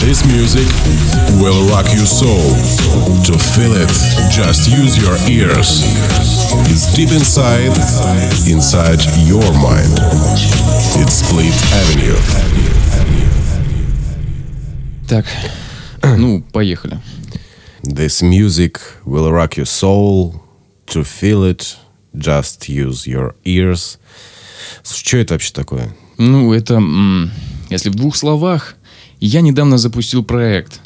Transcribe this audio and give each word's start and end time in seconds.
This 0.00 0.22
music 0.26 0.68
will 1.40 1.66
rock 1.70 1.86
your 1.86 2.04
soul. 2.04 2.52
To 3.24 3.38
feel 3.38 3.72
it, 3.72 3.88
just 4.30 4.68
use 4.68 4.98
your 5.00 5.16
ears. 5.26 5.84
It's 6.68 6.94
deep 6.94 7.12
inside, 7.12 7.72
inside 8.46 9.00
your 9.26 9.50
mind. 9.54 9.98
It's 11.00 11.14
Split 11.14 11.56
Avenue. 11.72 12.18
Так, 15.06 15.24
ну, 16.18 16.42
поехали. 16.52 16.98
This 17.82 18.22
music 18.22 18.78
will 19.06 19.32
rock 19.32 19.56
your 19.56 19.64
soul. 19.64 20.42
To 20.88 21.04
feel 21.04 21.42
it, 21.42 21.78
just 22.14 22.68
use 22.68 23.06
your 23.06 23.34
ears. 23.44 23.96
Что 24.84 25.16
это 25.18 25.34
вообще 25.34 25.52
такое? 25.52 25.94
Ну, 26.18 26.52
это, 26.52 26.82
если 27.70 27.90
в 27.90 27.94
двух 27.94 28.16
словах, 28.16 28.76
я 29.20 29.40
недавно 29.40 29.78
запустил 29.78 30.24
проект. 30.24 30.80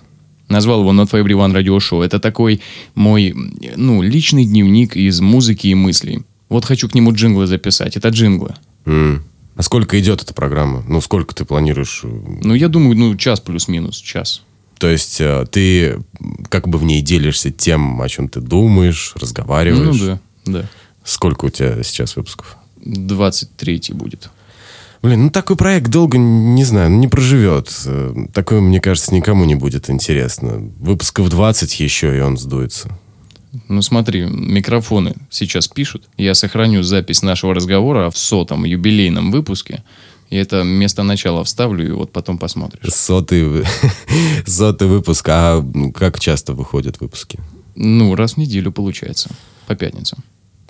Назвал 0.49 0.81
его 0.81 0.93
Not 0.93 1.11
for 1.11 1.25
Everyone 1.25 1.53
Radio 1.55 1.79
Show. 1.79 2.05
Это 2.05 2.19
такой 2.19 2.61
мой, 2.95 3.35
ну, 3.77 4.03
личный 4.03 4.45
дневник 4.45 4.97
из 4.97 5.21
музыки 5.21 5.69
и 5.69 5.75
мыслей. 5.75 6.23
Вот 6.51 6.67
хочу 6.67 6.89
к 6.89 6.95
нему 6.95 7.13
джинглы 7.15 7.47
записать. 7.47 7.97
Это 7.97 8.09
джинглы. 8.09 8.55
М. 8.85 9.25
А 9.57 9.63
сколько 9.63 9.99
идет 9.99 10.23
эта 10.23 10.35
программа? 10.35 10.83
Ну, 10.89 11.01
сколько 11.01 11.35
ты 11.35 11.45
планируешь? 11.47 12.01
э, 12.05 12.09
Ну, 12.43 12.55
я 12.55 12.69
думаю, 12.69 12.97
ну, 12.99 13.17
час 13.17 13.41
плюс-минус, 13.41 13.97
час. 13.99 14.43
То 14.79 14.89
есть 14.89 15.21
э, 15.21 15.47
ты 15.51 16.01
как 16.51 16.69
бы 16.69 16.79
в 16.79 16.85
ней 16.85 17.01
делишься 17.03 17.51
тем, 17.51 18.01
о 18.03 18.09
чем 18.09 18.29
ты 18.29 18.41
думаешь, 18.41 19.13
разговариваешь? 19.15 19.97
Ну, 20.01 20.07
да, 20.07 20.21
да. 20.45 20.69
Сколько 21.05 21.47
у 21.47 21.51
тебя 21.51 21.83
сейчас 21.83 22.17
выпусков? 22.17 22.57
23 22.85 23.83
будет. 23.93 24.31
Блин, 25.03 25.25
ну 25.25 25.31
такой 25.31 25.57
проект 25.57 25.91
долго, 25.91 26.17
не 26.17 26.65
знаю, 26.65 26.91
ну, 26.91 26.99
не 26.99 27.09
проживет. 27.09 27.71
Такое, 28.33 28.61
мне 28.61 28.81
кажется, 28.81 29.13
никому 29.15 29.45
не 29.45 29.57
будет 29.57 29.91
интересно. 29.91 30.71
Выпусков 30.79 31.29
20 31.29 31.81
еще, 31.81 32.17
и 32.17 32.21
он 32.21 32.39
сдуется. 32.39 32.97
Ну 33.69 33.83
смотри, 33.83 34.23
микрофоны 34.23 35.15
сейчас 35.29 35.69
пишут. 35.69 36.05
Я 36.17 36.35
сохраню 36.35 36.83
запись 36.83 37.23
нашего 37.23 37.53
разговора 37.53 38.11
в 38.11 38.17
сотом 38.17 38.65
юбилейном 38.65 39.33
выпуске. 39.33 39.83
И 40.31 40.37
это 40.37 40.63
место 40.63 41.03
начала 41.03 41.45
вставлю, 41.45 41.87
и 41.87 41.91
вот 41.91 42.13
потом 42.13 42.39
посмотришь. 42.39 42.91
Сотый, 42.95 43.65
сотый 44.47 44.89
выпуск. 44.89 45.27
А 45.29 45.63
как 45.95 46.21
часто 46.21 46.55
выходят 46.55 47.01
выпуски? 47.01 47.39
Ну, 47.75 48.15
раз 48.15 48.35
в 48.35 48.37
неделю 48.39 48.73
получается. 48.73 49.31
По 49.67 49.75
пятницам. 49.75 50.21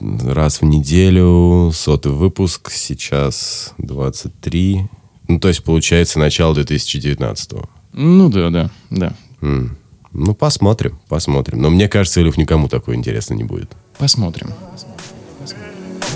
Раз 0.01 0.61
в 0.61 0.65
неделю, 0.65 1.71
сотый 1.73 2.13
выпуск, 2.13 2.71
сейчас 2.73 3.75
23. 3.79 4.89
Ну, 5.29 5.39
то 5.39 5.49
есть, 5.49 5.63
получается, 5.63 6.19
начало 6.19 6.55
2019 6.55 7.53
Ну 7.93 8.29
да, 8.29 8.51
да, 8.51 8.71
да. 8.91 9.13
М. 9.41 9.77
Ну, 10.13 10.35
посмотрим, 10.35 10.99
посмотрим. 11.09 11.63
Но 11.63 11.71
мне 11.71 11.89
кажется, 11.89 12.21
Илюх, 12.21 12.37
никому 12.37 12.69
такое 12.69 12.97
интересно 12.97 13.35
не 13.35 13.45
будет. 13.45 13.71
Посмотрим. 13.99 14.51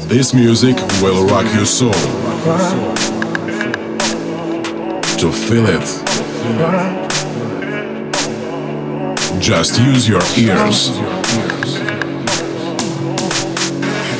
This 0.08 0.34
music 0.34 0.77
will 1.00 1.28
rock 1.28 1.47
your 1.54 1.64
soul. 1.64 1.94
To 5.19 5.32
feel 5.32 5.66
it, 5.66 5.86
just 9.41 9.78
use 9.78 10.06
your 10.06 10.22
ears. 10.36 10.92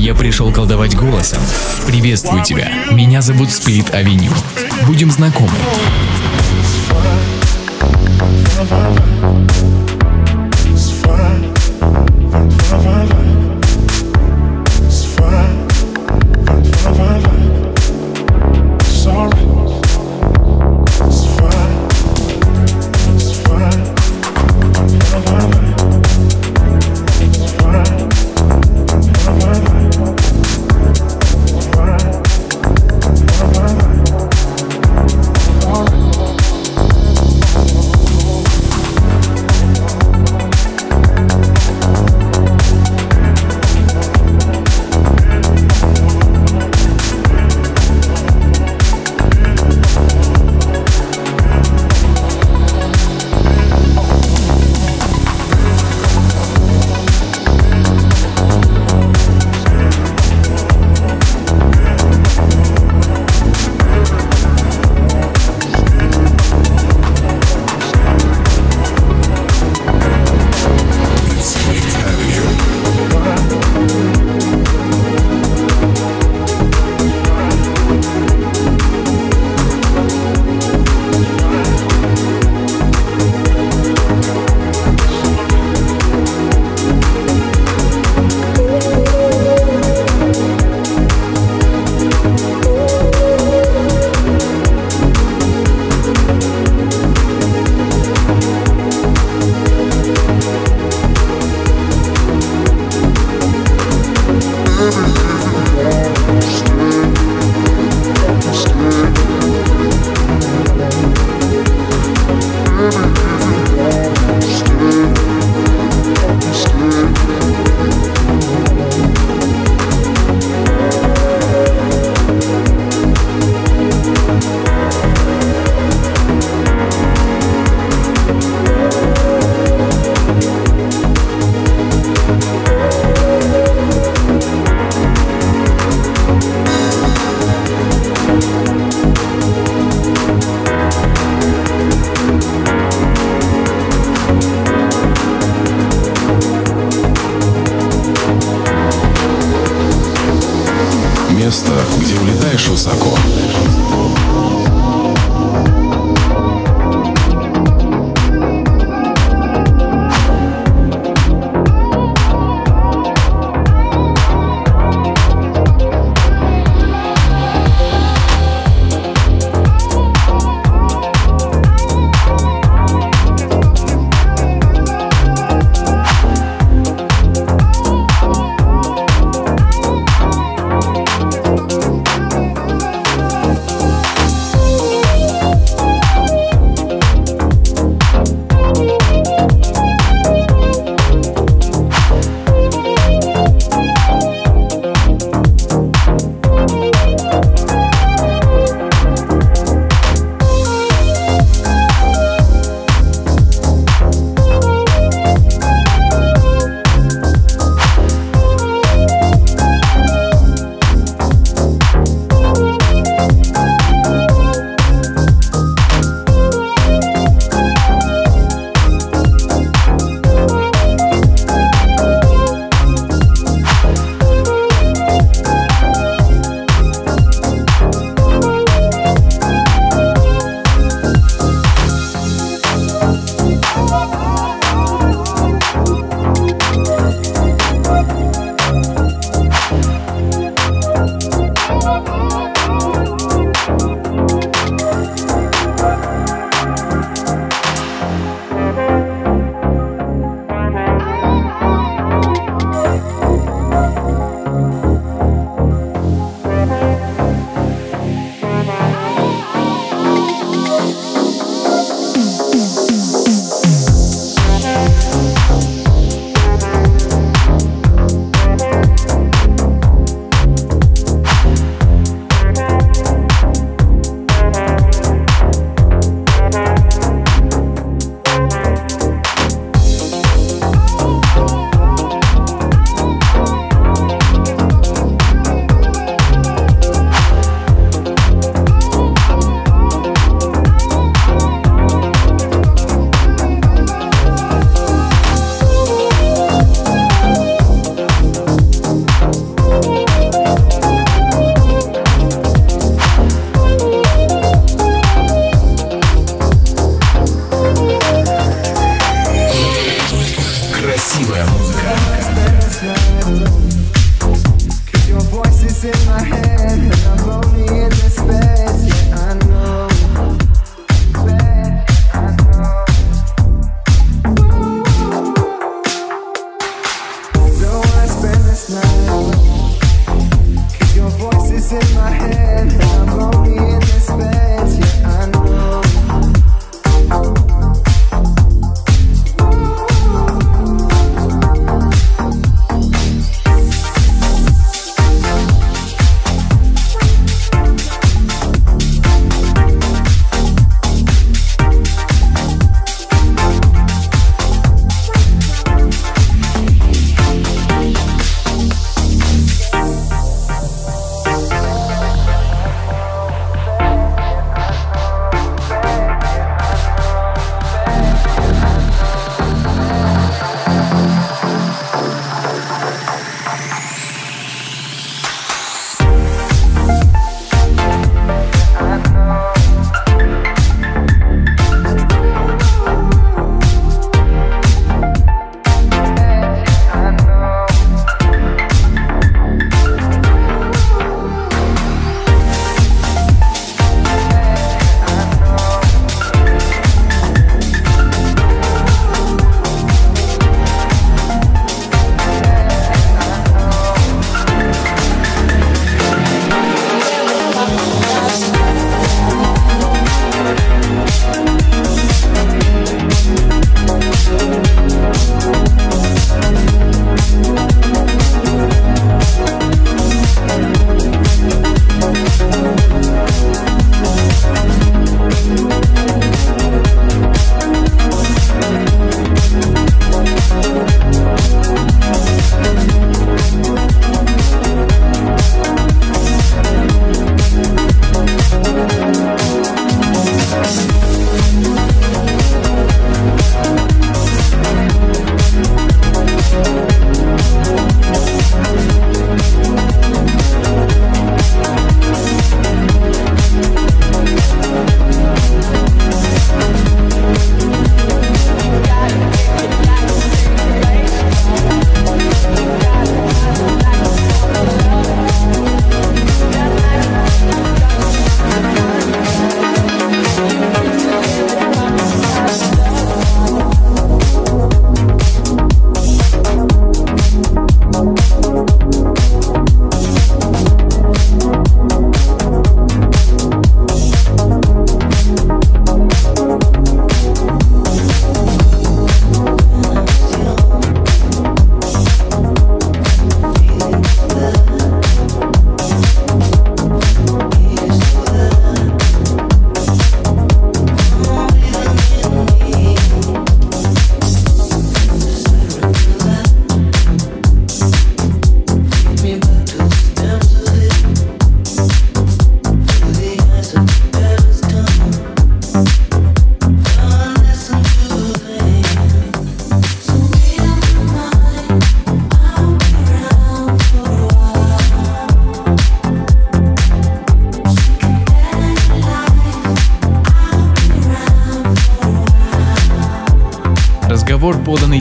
Я 0.00 0.14
пришел 0.14 0.50
колдовать 0.50 0.96
голосом. 0.96 1.42
Приветствую 1.86 2.42
тебя. 2.42 2.72
Меня 2.90 3.20
зовут 3.20 3.50
Спирит 3.50 3.92
Авеню. 3.92 4.32
Будем 4.86 5.10
знакомы. 5.10 5.50
It's 12.72 13.19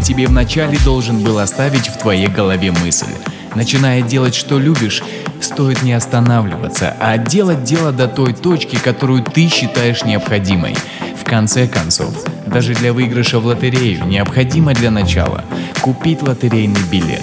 тебе 0.10 0.26
в 0.26 0.32
начале, 0.32 0.76
должен 0.84 1.20
был 1.20 1.38
оставить 1.38 1.88
в 1.88 2.00
твоей 2.00 2.26
голове 2.26 2.72
мысль. 2.72 3.14
Начиная 3.54 4.02
делать, 4.02 4.34
что 4.34 4.58
любишь, 4.58 5.04
стоит 5.40 5.84
не 5.84 5.94
останавливаться, 5.94 6.96
а 7.00 7.20
делать 7.20 7.64
дело 7.64 7.92
до 7.92 8.08
той 8.08 8.34
точки, 8.34 8.76
которую 8.78 9.24
ты 9.24 9.48
считаешь 9.50 10.04
необходимой. 10.04 10.76
В 11.16 11.24
конце 11.24 11.68
концов, 11.68 12.26
даже 12.48 12.74
для 12.74 12.92
выигрыша 12.92 13.40
в 13.40 13.46
лотерею 13.46 14.04
необходимо 14.08 14.74
для 14.74 14.90
начала 14.90 15.46
купить 15.80 16.24
лотерейный 16.24 16.82
билет. 16.92 17.22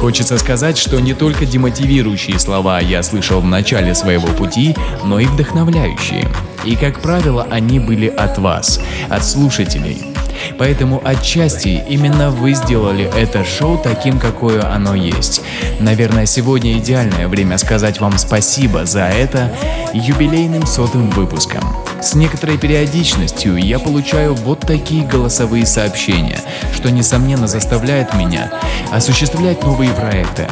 Хочется 0.00 0.38
сказать, 0.38 0.78
что 0.78 1.00
не 1.00 1.12
только 1.12 1.44
демотивирующие 1.44 2.38
слова 2.38 2.78
я 2.78 3.02
слышал 3.02 3.40
в 3.40 3.46
начале 3.46 3.96
своего 3.96 4.28
пути, 4.28 4.76
но 5.04 5.18
и 5.18 5.26
вдохновляющие. 5.26 6.24
И, 6.64 6.76
как 6.76 7.00
правило, 7.00 7.46
они 7.50 7.80
были 7.80 8.06
от 8.06 8.38
вас, 8.38 8.80
от 9.08 9.24
слушателей. 9.24 10.17
Поэтому 10.58 11.00
отчасти 11.04 11.82
именно 11.88 12.30
вы 12.30 12.54
сделали 12.54 13.10
это 13.16 13.44
шоу 13.44 13.78
таким, 13.78 14.18
какое 14.18 14.70
оно 14.72 14.94
есть. 14.94 15.42
Наверное, 15.80 16.26
сегодня 16.26 16.78
идеальное 16.78 17.28
время 17.28 17.58
сказать 17.58 18.00
вам 18.00 18.18
спасибо 18.18 18.84
за 18.84 19.04
это 19.04 19.52
юбилейным 19.92 20.66
сотым 20.66 21.10
выпуском. 21.10 21.62
С 22.00 22.14
некоторой 22.14 22.58
периодичностью 22.58 23.56
я 23.56 23.78
получаю 23.78 24.34
вот 24.34 24.60
такие 24.60 25.04
голосовые 25.04 25.66
сообщения, 25.66 26.40
что 26.74 26.90
несомненно 26.90 27.48
заставляет 27.48 28.14
меня 28.14 28.52
осуществлять 28.92 29.62
новые 29.64 29.90
проекты. 29.90 30.46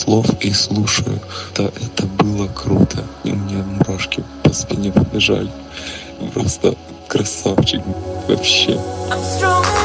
Слов 0.00 0.26
и 0.40 0.52
слушаю. 0.52 1.20
Да, 1.56 1.64
это 1.64 2.06
было 2.06 2.48
круто. 2.48 3.04
И 3.24 3.32
меня 3.32 3.62
мурашки 3.64 4.24
по 4.42 4.52
спине 4.52 4.90
побежали. 4.90 5.50
Просто 6.32 6.74
красавчик 7.08 7.82
вообще. 8.28 8.80
I'm. 9.10 9.79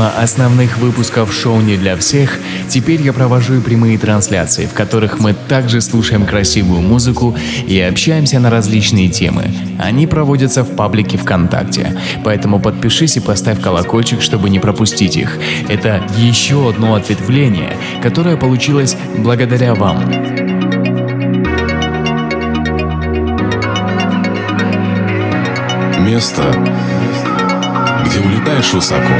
Помимо 0.00 0.18
основных 0.18 0.78
выпусков 0.78 1.30
шоу 1.30 1.60
«Не 1.60 1.76
для 1.76 1.94
всех», 1.94 2.38
теперь 2.70 3.02
я 3.02 3.12
провожу 3.12 3.58
и 3.58 3.60
прямые 3.60 3.98
трансляции, 3.98 4.64
в 4.64 4.72
которых 4.72 5.20
мы 5.20 5.34
также 5.34 5.82
слушаем 5.82 6.24
красивую 6.24 6.80
музыку 6.80 7.36
и 7.66 7.78
общаемся 7.78 8.40
на 8.40 8.48
различные 8.48 9.10
темы. 9.10 9.52
Они 9.78 10.06
проводятся 10.06 10.64
в 10.64 10.74
паблике 10.74 11.18
ВКонтакте, 11.18 11.98
поэтому 12.24 12.60
подпишись 12.60 13.18
и 13.18 13.20
поставь 13.20 13.60
колокольчик, 13.60 14.22
чтобы 14.22 14.48
не 14.48 14.58
пропустить 14.58 15.18
их. 15.18 15.36
Это 15.68 16.02
еще 16.16 16.70
одно 16.70 16.94
ответвление, 16.94 17.76
которое 18.02 18.38
получилось 18.38 18.96
благодаря 19.18 19.74
вам. 19.74 19.98
Место, 26.06 26.54
где 28.04 28.20
улетаешь 28.20 28.72
высоко. 28.72 29.14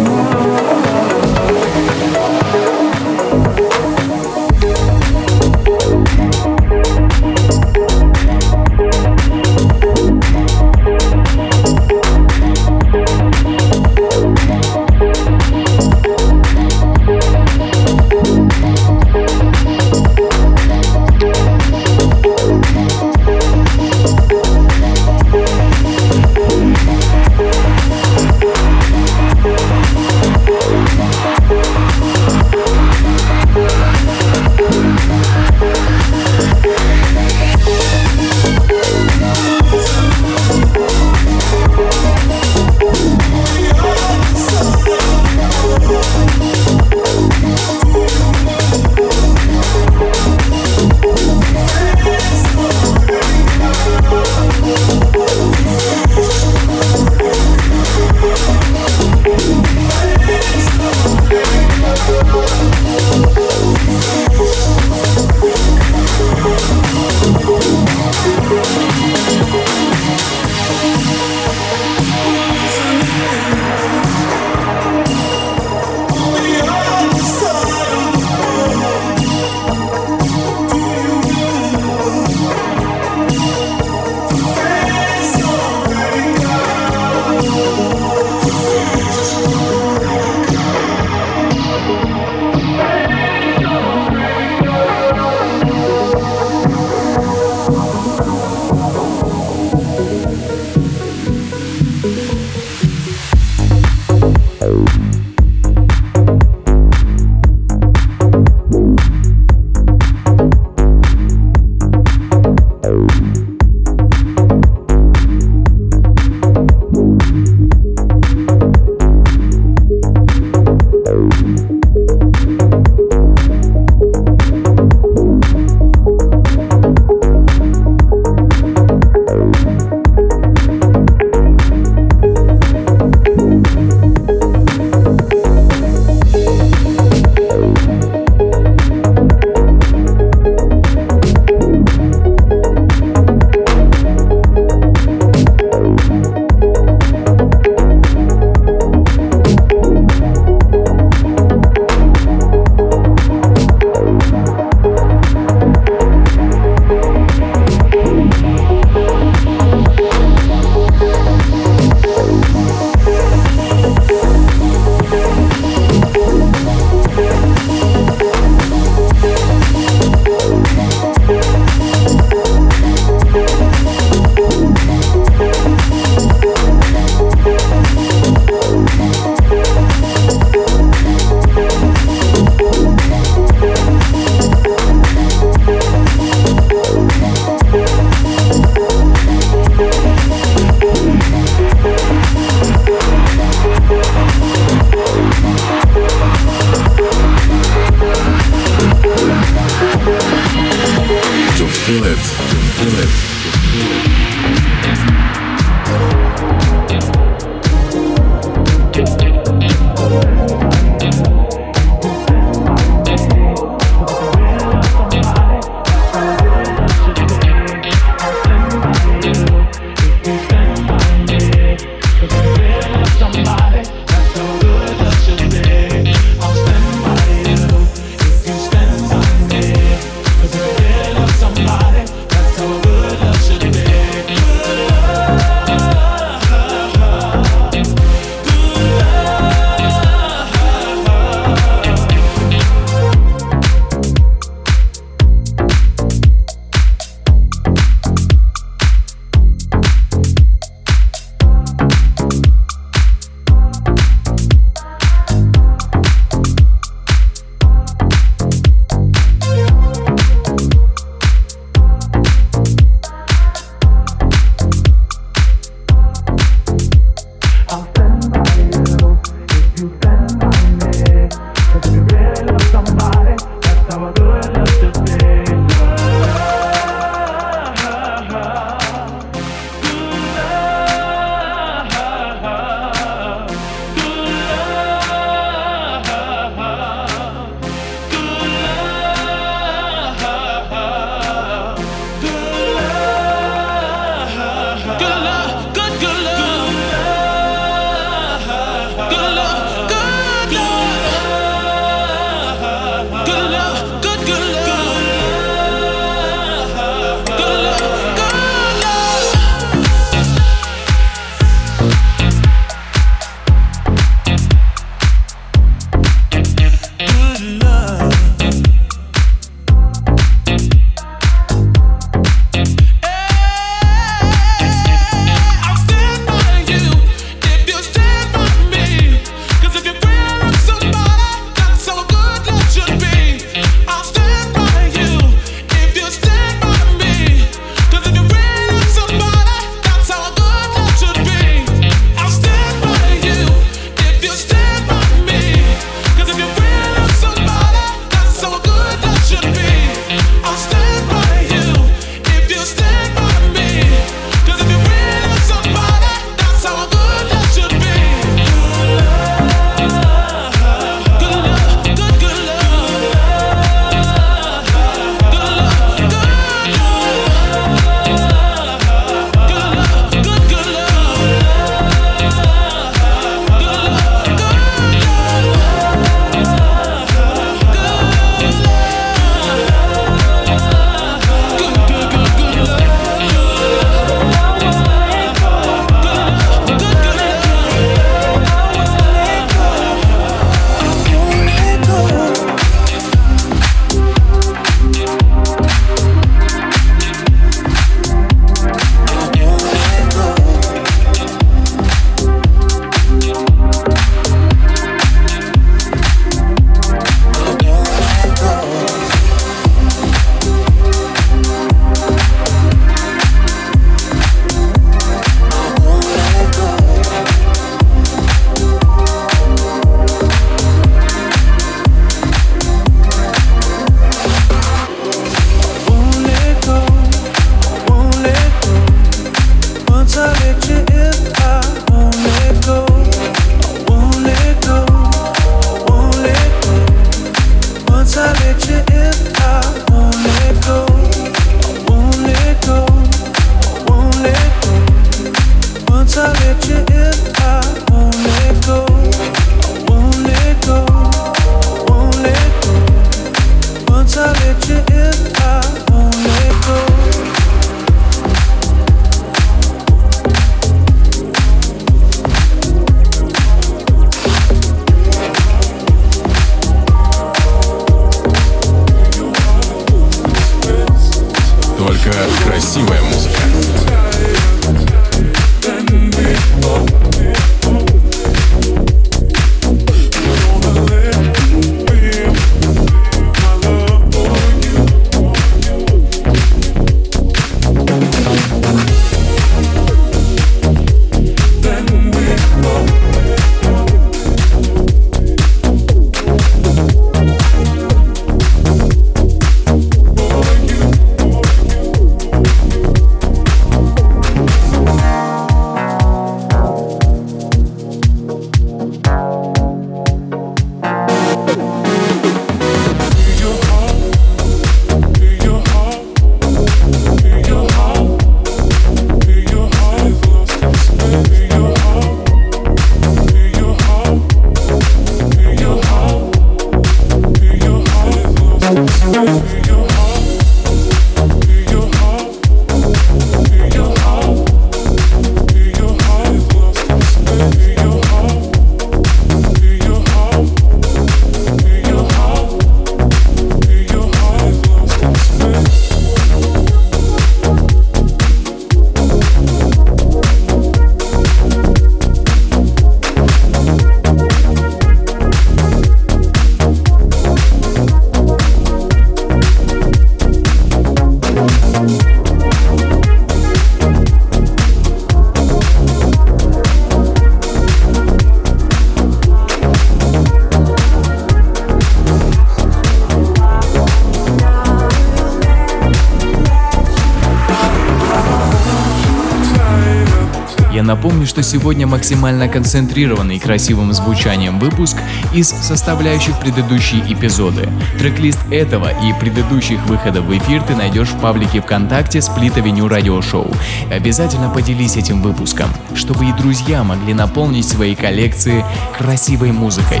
Напомню, 580.86 581.26
что 581.26 581.42
сегодня 581.42 581.86
максимально 581.86 582.48
концентрированный 582.48 583.38
красивым 583.38 583.92
звучанием 583.92 584.58
выпуск 584.58 584.96
из 585.34 585.48
составляющих 585.48 586.38
предыдущие 586.40 587.02
эпизоды. 587.12 587.68
Трек-лист 587.98 588.38
этого 588.50 588.88
и 588.88 589.12
предыдущих 589.20 589.84
выходов 589.86 590.24
в 590.24 590.38
эфир 590.38 590.62
ты 590.62 590.74
найдешь 590.74 591.08
в 591.08 591.20
паблике 591.20 591.60
ВКонтакте 591.60 592.22
Сплит 592.22 592.56
Авеню 592.56 592.88
Радио 592.88 593.20
Шоу. 593.20 593.50
Обязательно 593.90 594.48
поделись 594.48 594.96
этим 594.96 595.20
выпуском, 595.20 595.68
чтобы 595.94 596.26
и 596.26 596.32
друзья 596.32 596.82
могли 596.84 597.12
наполнить 597.12 597.68
свои 597.68 597.94
коллекции 597.94 598.64
красивой 598.96 599.52
музыкой. 599.52 600.00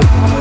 It's 0.00 0.37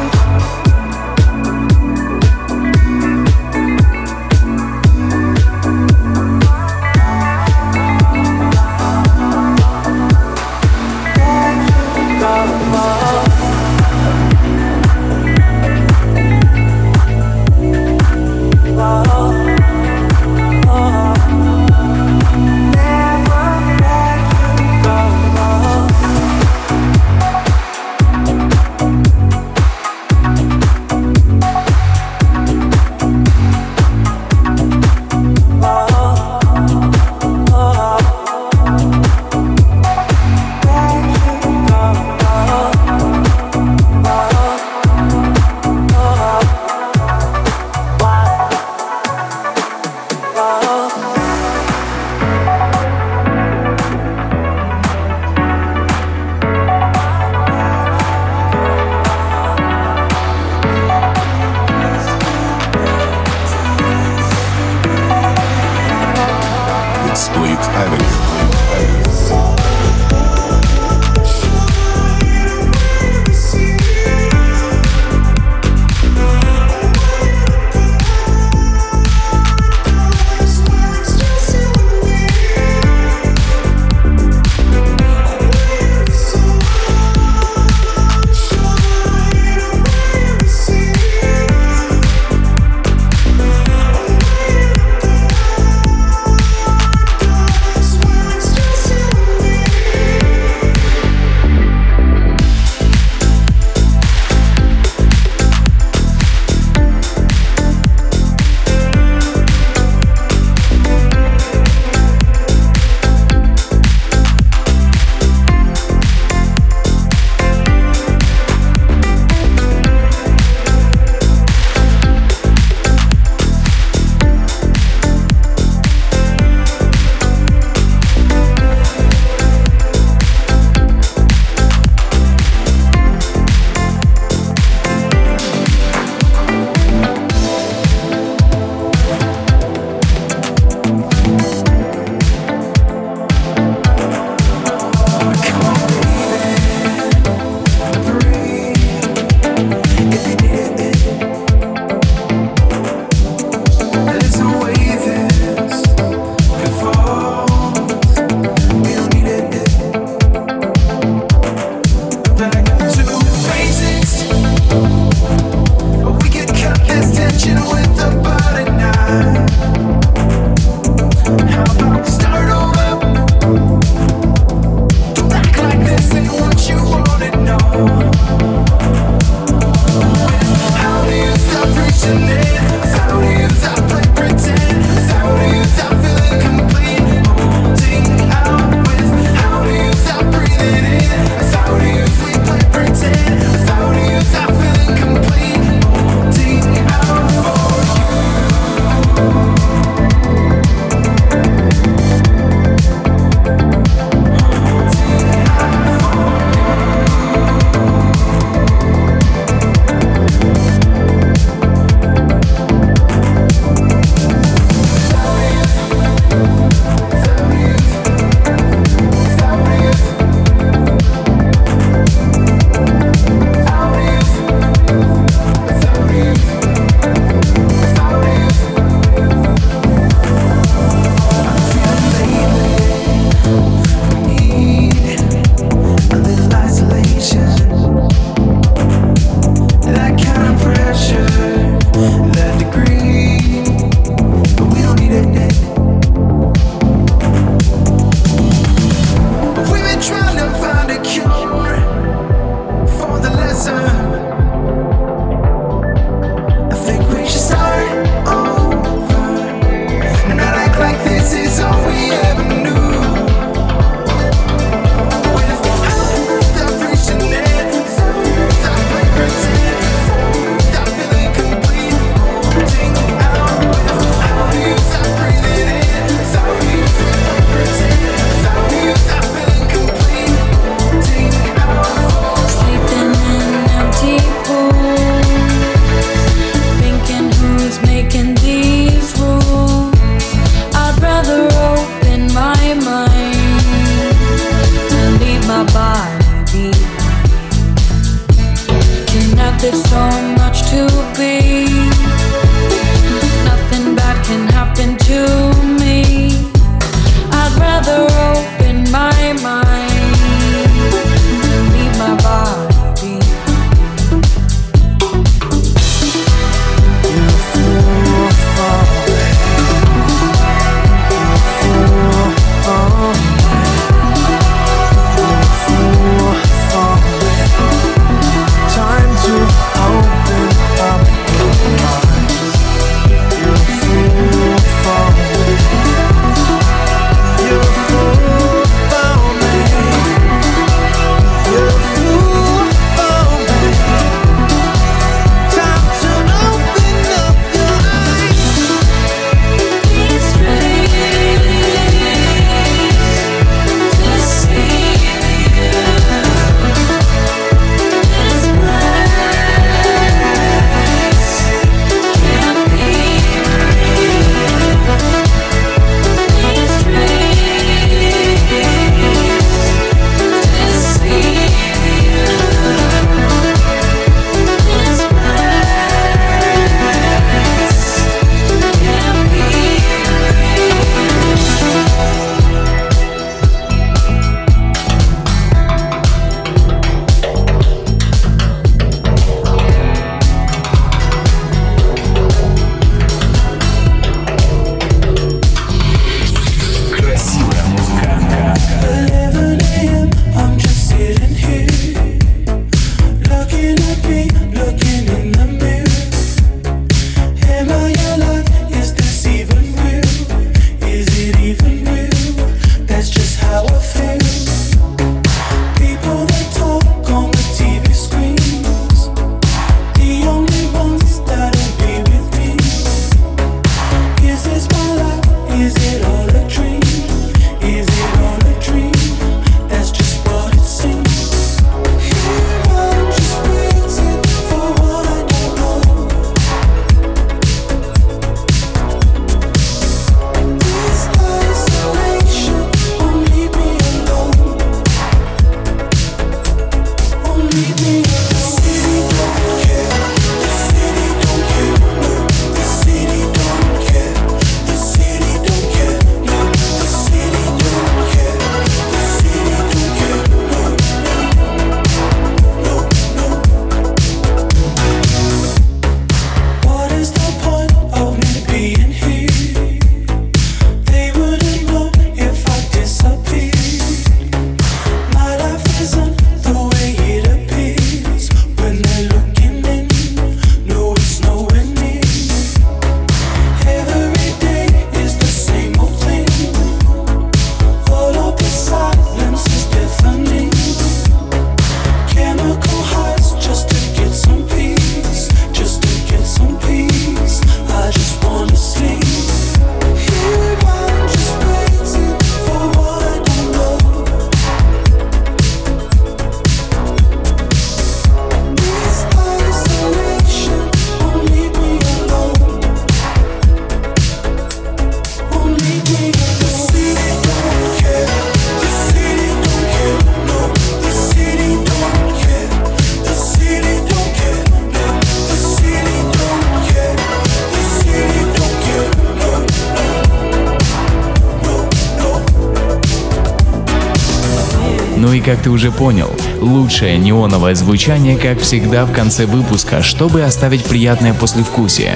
ты 535.47 535.51
уже 535.51 535.71
понял, 535.71 536.11
лучшее 536.41 536.97
неоновое 536.97 537.55
звучание, 537.55 538.17
как 538.17 538.41
всегда, 538.41 538.83
в 538.83 538.91
конце 538.91 539.25
выпуска, 539.25 539.81
чтобы 539.81 540.23
оставить 540.23 540.65
приятное 540.65 541.13
послевкусие. 541.13 541.95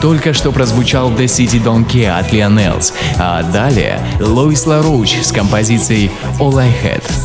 Только 0.00 0.32
что 0.32 0.52
прозвучал 0.52 1.10
The 1.10 1.24
City 1.24 1.60
Don't 1.60 1.90
Care 1.90 2.16
от 2.16 2.32
Lionels, 2.32 2.92
а 3.18 3.42
далее 3.42 3.98
Лоис 4.20 4.64
Лароуч 4.66 5.16
с 5.22 5.32
композицией 5.32 6.12
All 6.38 6.56
I 6.56 6.68
Had. 6.70 7.23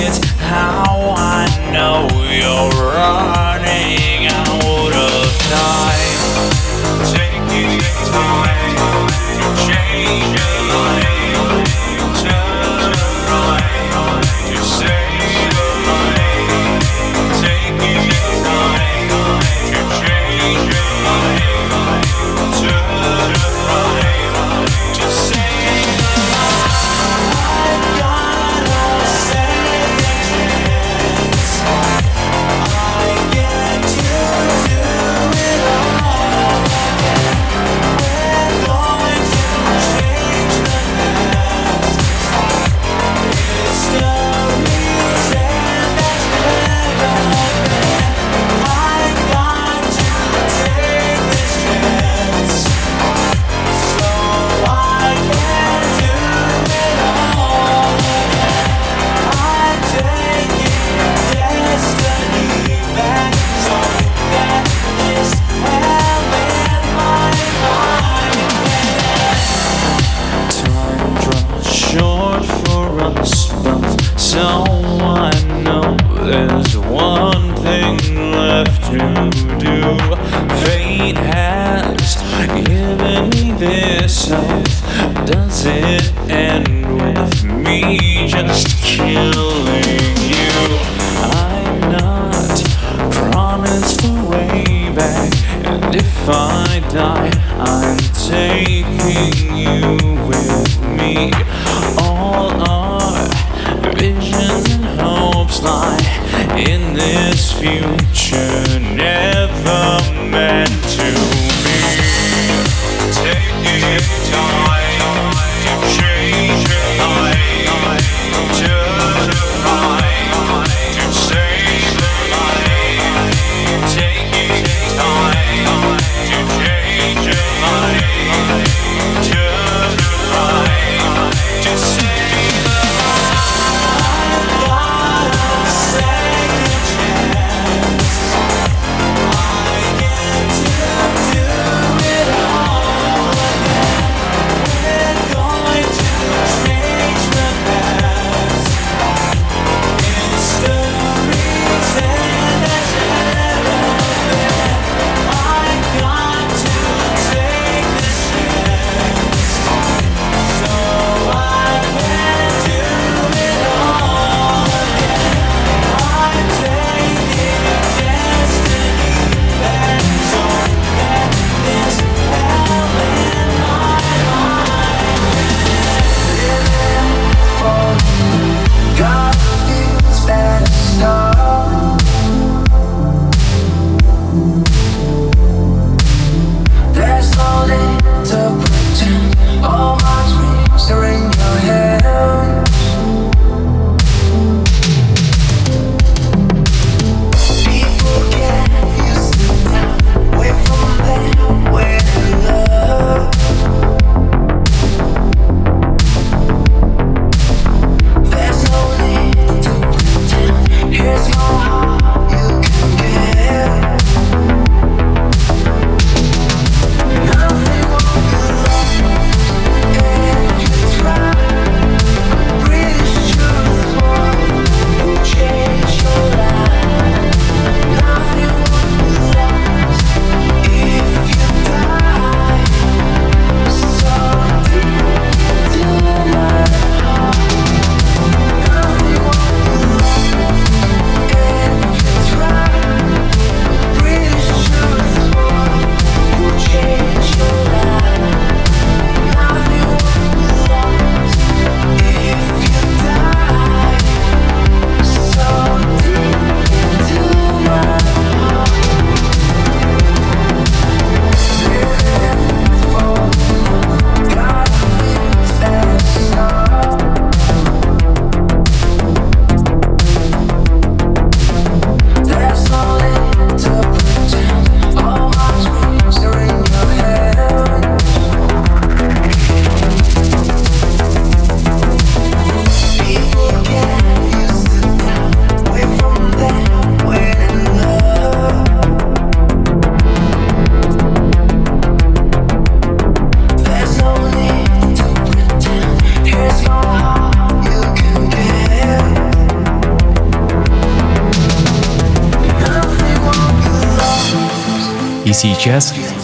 It's. 0.00 0.27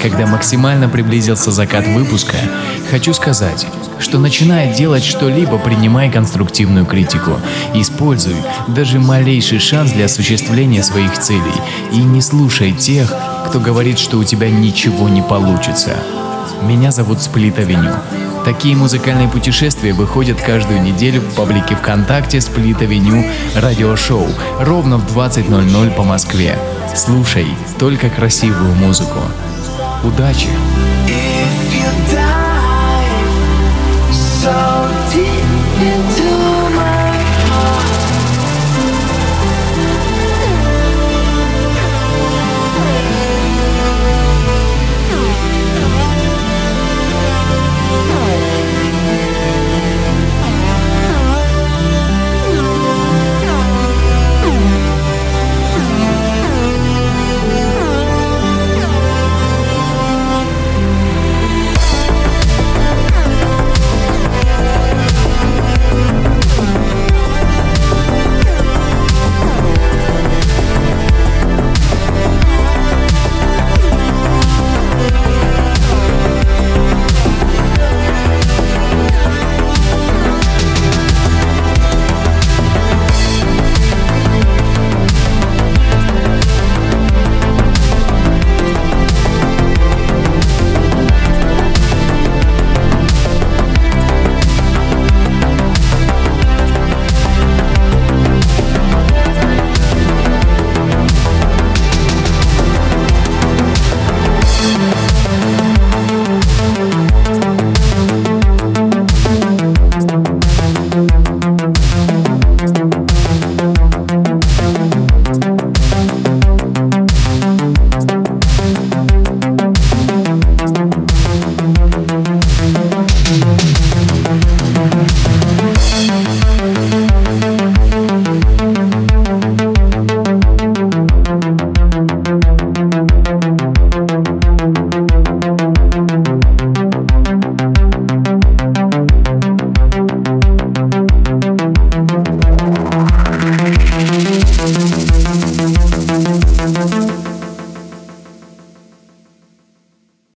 когда 0.05 0.27
максимально 0.27 0.87
приблизился 0.87 1.51
закат 1.51 1.87
выпуска, 1.87 2.37
хочу 2.91 3.15
сказать, 3.15 3.67
что 3.99 4.19
начиная 4.19 4.75
делать 4.75 5.03
что-либо, 5.03 5.57
принимай 5.57 6.13
конструктивную 6.13 6.85
критику, 6.85 7.41
используй 7.73 8.37
даже 8.69 9.01
малейший 9.01 9.61
шанс 9.61 9.93
для 9.93 10.05
осуществления 10.05 10.83
своих 10.83 11.19
целей 11.19 11.59
и 11.91 12.03
не 12.03 12.21
слушай 12.21 12.73
тех, 12.73 13.11
кто 13.49 13.59
говорит, 13.61 13.99
что 13.99 14.19
у 14.19 14.25
тебя 14.25 14.51
ничего 14.51 15.09
не 15.09 15.23
получится. 15.23 15.97
Меня 16.61 16.91
зовут 16.91 17.23
Сплит 17.23 17.59
Авеню. 17.59 17.95
Такие 18.45 18.77
музыкальные 18.77 19.29
путешествия 19.29 19.95
выходят 19.95 20.39
каждую 20.39 20.83
неделю 20.83 21.23
в 21.23 21.35
паблике 21.35 21.77
ВКонтакте 21.77 22.43
Сплит 22.43 22.83
Авеню 22.83 23.25
радиошоу 23.55 24.29
ровно 24.61 24.99
в 24.99 25.17
20.00 25.17 25.95
по 25.95 26.03
Москве. 26.03 26.59
Слушай 26.95 27.47
только 27.79 28.11
красивую 28.11 28.75
музыку. 28.75 29.21
Удачи! 30.05 30.51